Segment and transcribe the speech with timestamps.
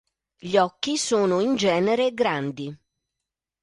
[0.39, 2.75] Gli occhi sono in genere grandi.